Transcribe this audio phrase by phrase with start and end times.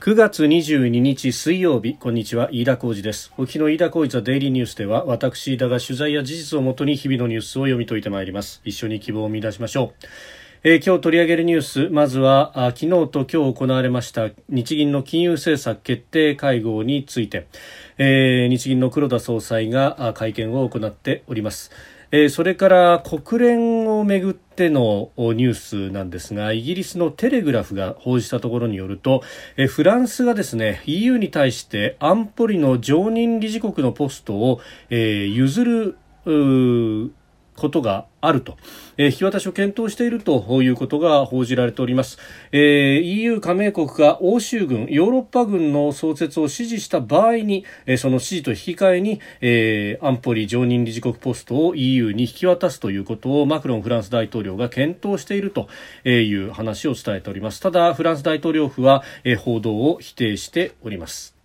[0.00, 3.34] 9月22日水曜日こんにちは飯田浩二です。
[3.36, 8.62] 沖の飯田浩二ザデイリーニュースでは私飯田が取材や事実をもとに日々のニュースを読み解いてまいります。
[8.64, 10.06] 一緒に希望を見出しましょう。
[10.64, 17.46] えー、今日取り上げるニュースまずはあ昨日と今日行われました日銀の金融政策決定会合について、
[17.98, 21.72] えー、日銀の黒田総裁が会見を行っております。
[22.12, 29.22] えー、それから国連をめぐってのニュースなんですがイギリスのテレグラフが報じたところによると、
[29.56, 35.96] え、フランスがですね EU に対して安保理の常任理事国のポストを、えー、譲る
[37.60, 38.56] ことがあると、
[38.96, 42.18] えー、引き渡しを検討しているということが報じられております、
[42.52, 55.68] えー、EU 加盟国が欧州軍ヨーロッパ軍の創設を支持した場合に、えー、その支持と引き換えに、えー、安保理常任理事国ポストを EU に引き渡すということをマクロンフランス大統領が検討していると
[56.08, 57.60] いう話を伝えております。
[57.60, 61.39] ただフランス大統領府は、えー、報道を否定しております。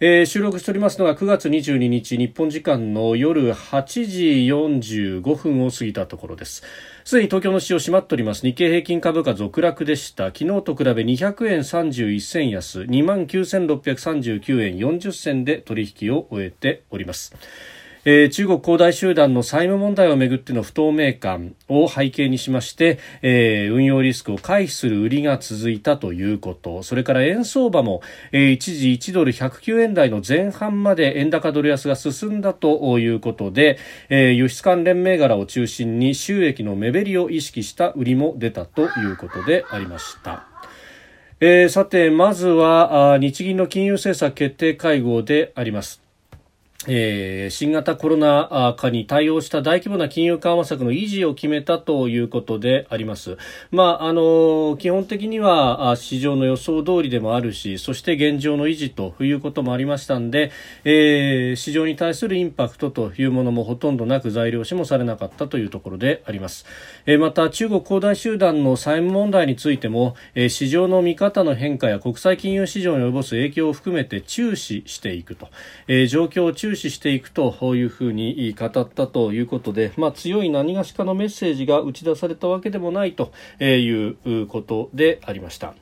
[0.00, 6.62] えー、収録しておりますのが9月22日日本時間の夜8時45分を過ぎたところです。
[7.04, 8.42] すでに東京の市場閉まっております。
[8.42, 10.26] 日経平均株価続落でした。
[10.26, 12.82] 昨日と比べ200円31銭安。
[12.82, 17.34] 2万9639円40銭で取引を終えております。
[18.10, 28.00] えー、中国恒大集団の債務問題をめぐっての不透明感を背景にしまして、えー、運用リスクを回避する売りが続いたということそれから円相場も、
[28.32, 33.78] えー、一時1ドル109円台の前半まで円高ドル安が進んだということで、
[34.08, 40.46] えー、輸出関連銘柄を中心に収益の目減りを意識した売りも出たということでありました。
[41.40, 46.07] えー、さてまずは日銀の金融政策決定会合であります。
[46.86, 53.36] えー、新型コロナ禍に対応した大規模な金融緩和策の維持を決めたということであります。
[53.72, 60.52] まあ、あの、基本的には市場の予想通りでもあるし、そして現状の維持ということもありましたんで、
[60.84, 66.64] えー、市場に対するインパクトというものもほとんどなく材料視もされなかったというところであります。
[67.06, 75.48] えー、また、中国恒大集団の債務問題についても、えー、市場の見方の変化や国際金融市場に及ぼす影響を含めて注視していくと、
[75.88, 85.74] えー、状況を注注視していくというふうに語ったということで、まあ、強い何がしかのメッセージが打ち出されたわけでもないということでありました。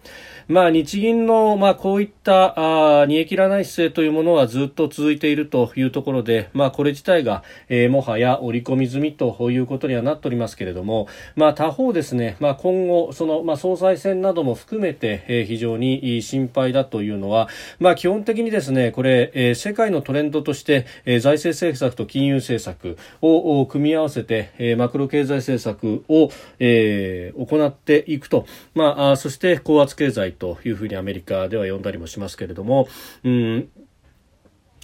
[0.48, 17.48] まあ、日銀の、まあ、こういったあ煮え切らない姿勢というものはずっと続いているというところで、まあ、これ自体が、えー、もはや織り込み済みということにはなっておりますけれども、まあ、他方ですね、まあ、今後その、まあ、総裁選なども含めて、えー、非常に心配だというのは、
[17.80, 26.30] まあ、基本的にですねこれ、えー、世界のトレンドとして、えー、財政政策と金融政策を組み合わせて、えー、マクロ経済政策を、
[26.60, 32.88] えー、行っていくと、まあ、あそして高圧経済というふうにアメリカでは呼んだりもしますけれども、
[33.24, 33.68] うん。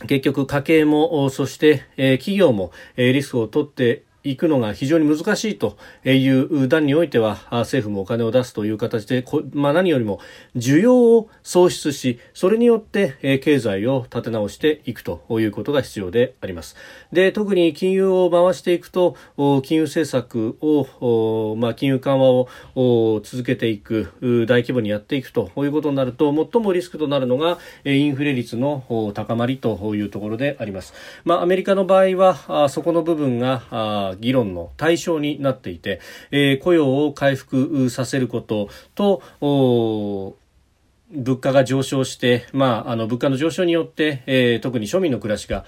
[0.06, 10.20] 結局家計もそして、えー、企業も、えー、リスクを取っていくのが非常に難しいという段においては政府もお金を出すという形で、まあ、何よりも
[10.56, 16.76] 需要を創出しそれによって経済を立て直していくということが必要であります。
[17.12, 19.16] で特に金融を回していくと
[19.62, 24.12] 金融政策を、まあ、金融緩和を続けていく
[24.48, 30.94] 大規模にやっていくということになると最もリスクとなるのがインフレ率の高まりというところであります、
[31.24, 36.00] まあ、アメリカの場合はそこの部分が議論の対象になっていて、
[36.30, 39.22] えー、雇用を回復させることと
[41.12, 45.64] 物価が上昇して、まあ、あの物価の上昇によって、えー、特に庶民の暮らしが、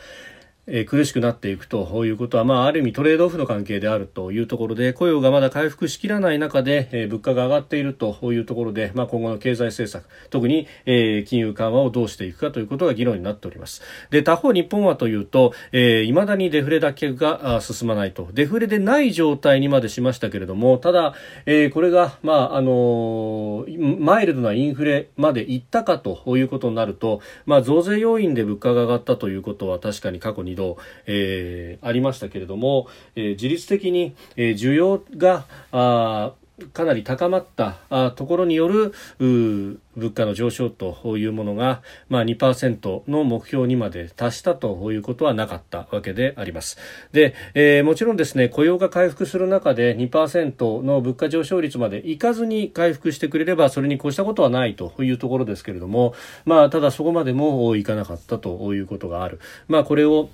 [0.66, 13.82] え苦しくなっていくということは、まあ、ある意味トレードオフの関係であるというところで雇用がまだ回復しきらない中で、え物価が上がっているというところで、まあ、今後の経済政策特に、え金融緩和をどうしていくかということが議論になっております。
[14.10, 18.28] で他方日本はというと、えー、未だにデフレだけが進まないと。
[18.32, 21.14] デフレでない状態にまでしましたけれどもただ、
[21.46, 23.66] え、これが、まああの、
[23.98, 36.32] マイルドなインフレまでいったかということになると、まあ、増税要因で物価が上がったということは確かに過去に度、えー、ありましたけれども、えー、自律的に、えー、需要があ
[36.72, 46.78] かなり高まったところによる物価の上昇というものが、まあ、2%の目標にまで達したということはなかったわけであります。
[47.12, 56.14] で、えー、もちろんですね、雇用が回復する中で2%の物価上昇率までいかずに回復してくれれば、それに越したことはないというところですけれども、
[56.44, 59.40] まあ、ただそこまでもいかなかったということがある。
[59.66, 60.28] まあ、これを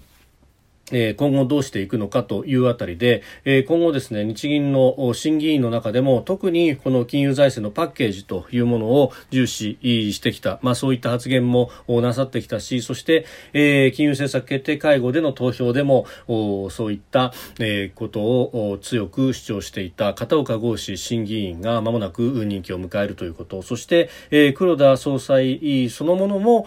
[0.93, 26.67] え今後どうしていくのかというあたりで、え今後ですね、日銀の審議員の中でも特にこの金融財政のパッケージというものを重視してきた、まあそういった発言もなさってきたし、そして、え金融政策決定会合での投票でもそういった、えことを強く主張していた片岡剛志審議員が間もなく任期を迎えるということ、そして、え黒田総裁そのものも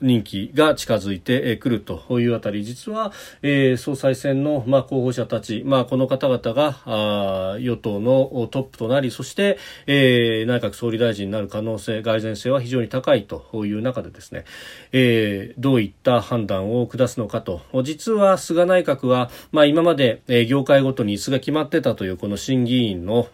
[0.00, 3.12] 任期が近づいてくるというあたり、実は、
[3.42, 14.44] えー、総裁選の、まあ、候補者たち、まあ、この方々があ与党のトップとなり、そして、えー、内閣総理大臣になる可能性、蓋然性は非常に高いという中でですね、
[14.92, 23.28] えー、どういった判断を下すのかと、実は菅内閣は、まあ、今まで、業界ごとに椅子が決まってたというこの審議員の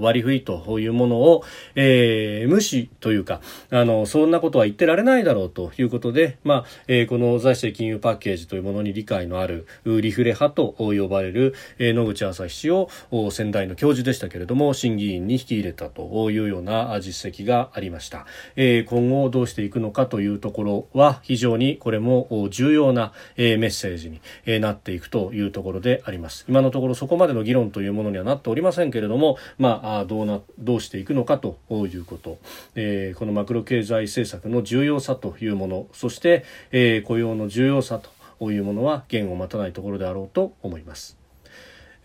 [0.00, 3.40] 割り振りというものを、えー、無視というか、
[3.70, 12.88] あの、そんなことは言ってられないだろうということで、まあ、えー、この財政金融パッケージというものに理解のあるリフレ派と呼ばれる、えー、野口朝日氏を
[13.30, 18.26] 先代の教授でしたけれども、審議員に引き入れたというような実績がありました。
[18.56, 26.44] えー、今後どうしていくのかというところは非常にこれも重要な、えー、メッセージに、えー、なっていくというところであります。
[26.48, 32.38] 今のところそこまでの議論というものにはなっておりませんけれども、まあ、どうな、どうしていくのかということ、
[32.74, 38.00] えー、このマクロ経済政策の重要さというもの、そして、えー、雇用の重要さ
[38.38, 41.23] というものは弦を待たないところであろうと思います。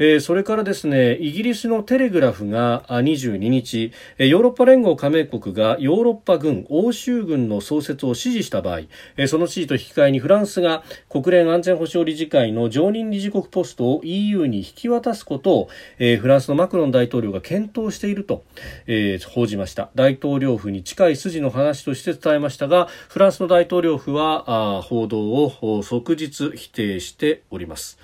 [0.02, 8.80] えー、それからですね、イギリスのテレグラフが22日、ヨーロッパ連合加盟国がヨーロッパ軍、欧州軍の創設を支持した場合、
[9.18, 18.46] えー、その支持と引き換えにフランスが国連安全保障理事会の常任理事国ポストを EU に引き渡すことを、えー、フランスのマクロン大統領が検討していると、
[18.88, 19.90] え、報じました。
[19.96, 28.00] 大統領府に近い筋の話として伝えましたが、フランスの大統領府は報道を即日否定しております。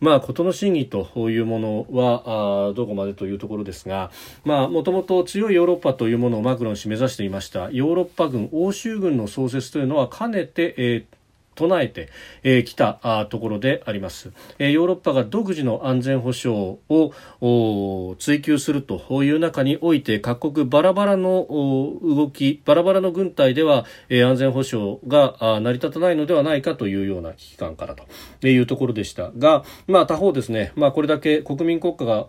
[0.00, 4.10] まあ、事の真偽というものはあどこまでというところですが、
[4.44, 7.70] まあ、もともと強いヨーロッパというものをマクロン氏目指していました。
[7.70, 11.16] ヨーロッパ軍、欧州軍の創設というのはかねて、えー
[11.56, 12.08] 唱えてき、
[12.44, 27.96] えー、たところであります、えー、ヨーロッパが独自の安全保障を追求するという中において各国バラバラの動きバラバラの軍隊では、えー、安全保障が成り立たないのではないかというような危機感から
[28.40, 32.28] というところでしたが、まあ、他方ですね、まあ、これだけ国民国家が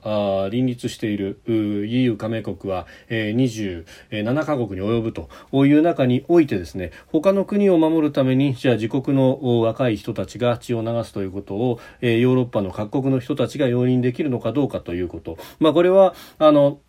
[0.50, 5.30] 林立している EU 加盟国は、えー、27カ国に及ぶと
[5.66, 16.80] いう中においてですね他の国を守るためにじゃあ自国のの若い人たちが血を流すということを、えー、ヨーロッパの各国の人たちが容認できるのかどうかということ、まあ、これはあの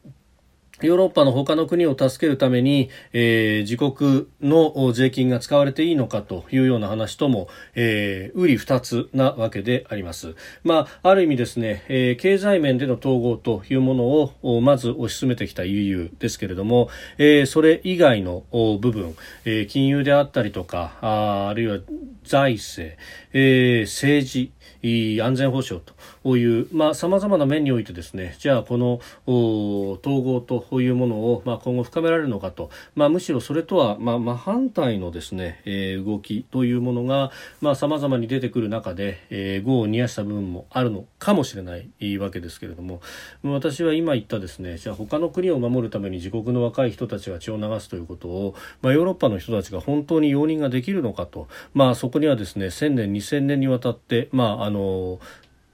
[0.82, 10.34] ヨーロッパの他の国を助けるために、えー、自国の税金が使われていいのかというような話とも、えー、売り二つなわけであります。
[10.62, 14.04] まあ、ある意味ですね、えー、経済面での統合というもの
[14.42, 16.88] をまず推し進めてきた EU ですけれども、
[17.18, 21.78] えー、それ以外の部分、えー、金融であったりとか、ああるいは
[22.24, 22.96] 財政、
[23.32, 24.52] えー、政治、
[24.82, 25.84] 安全保障
[26.22, 43.00] というさ、まあ、様々な面においてですね、じゃあこの統合というものを、まあ、今後深められるのかと、まあ、むしろそれとは、まあ、真反対のですね、えー、動きというものがさ、まあ、様々に出てくる中で、えー、業を煮やした部分もあるのかもしれないわけですけれども、
[43.42, 55.20] 私は今言ったですね、じゃあ他の国を守るために自国の若い人たちが血を流すということを、まあ、ヨーロッパの人たちが本当に容認ができるのかと、まあ、そこにはですね、1000年、2000年にわたって、まあ、あの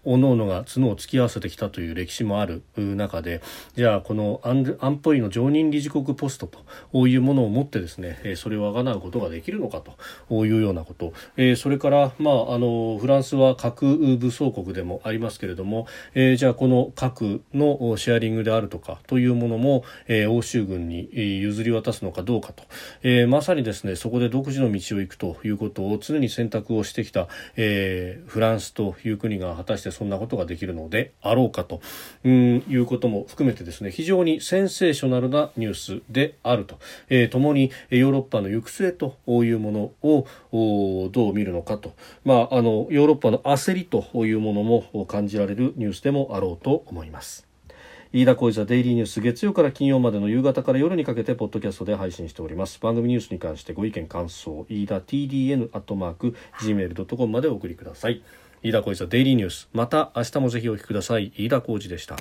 [0.04, 3.40] 各々が角を突き合わせてきたという歴史もある中で
[3.74, 6.46] じゃあこの安保理の常任理事国ポスト
[6.92, 9.82] というものを持ってですねそれをあがなうことができるのか
[10.28, 11.12] というようなこと。
[11.56, 19.84] それから、まあ、あのフランスは核武装国でもありますけれどもじゃあこの核のシェアリングであるとかというものも
[20.28, 22.64] 欧州軍に譲り渡すのかどうかと。
[23.26, 31.80] まさにですねそこで独自の道を行くということを常に選択をしてきたフランスという国が果たしてそんなことができるのであろうかと
[32.26, 47.46] いうことも含めてですね非常にセンセーショナルなニュースであると、えー、ともにヨーロッパの行く末というものをどう見るのかと、まあ、あのヨーロッパの焦りというものも感じられるニュースでもあろうと思います。
[48.16, 52.78] 飯田浩司ザデイリーニュース月曜から金曜までの夕方から夜にかけてポッドキャストで配信しております。
[52.80, 58.22] 番組ニュースに関してご意見感想飯田 TDN アットマーク gmail.com までお送りください。
[58.64, 61.34] 飯田浩司のデイリーニュースまた明日もぜひお聞きください。
[61.36, 62.16] 飯田浩司でした。